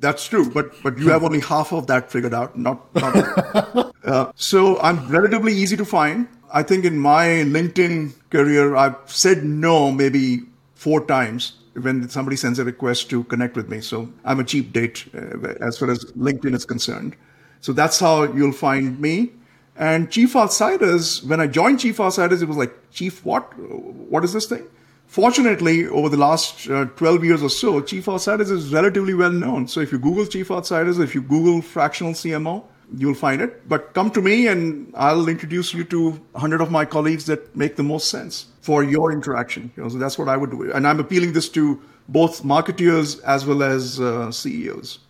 [0.00, 2.56] That's true, but but you have only half of that figured out.
[2.56, 6.28] Not, not uh, so I'm relatively easy to find.
[6.52, 10.42] I think in my LinkedIn career, I've said no maybe
[10.74, 13.80] four times when somebody sends a request to connect with me.
[13.80, 17.16] So I'm a cheap date uh, as far as LinkedIn is concerned.
[17.60, 19.30] So that's how you'll find me.
[19.76, 23.56] And Chief Outsiders, when I joined Chief Outsiders, it was like, Chief, what?
[23.58, 24.66] What is this thing?
[25.06, 29.68] Fortunately, over the last uh, 12 years or so, Chief Outsiders is relatively well known.
[29.68, 32.64] So if you Google Chief Outsiders, if you Google fractional CMO,
[32.96, 33.68] you'll find it.
[33.68, 37.76] But come to me and I'll introduce you to 100 of my colleagues that make
[37.76, 39.70] the most sense for your interaction.
[39.76, 40.72] You know, so that's what I would do.
[40.72, 45.00] And I'm appealing this to both marketeers as well as uh, CEOs.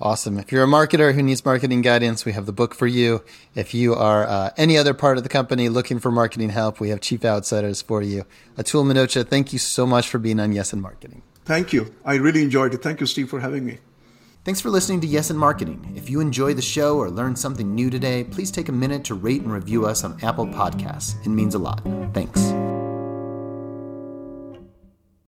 [0.00, 0.38] Awesome.
[0.38, 3.22] If you're a marketer who needs marketing guidance, we have the book for you.
[3.54, 6.88] If you are uh, any other part of the company looking for marketing help, we
[6.88, 8.26] have Chief Outsiders for you.
[8.58, 11.22] Atul Minocha, thank you so much for being on Yes and Marketing.
[11.44, 11.94] Thank you.
[12.04, 12.82] I really enjoyed it.
[12.82, 13.78] Thank you, Steve, for having me.
[14.44, 15.94] Thanks for listening to Yes and Marketing.
[15.96, 19.14] If you enjoyed the show or learned something new today, please take a minute to
[19.14, 21.14] rate and review us on Apple Podcasts.
[21.24, 21.82] It means a lot.
[22.12, 22.52] Thanks.